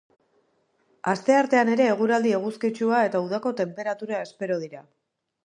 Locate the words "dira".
4.65-4.85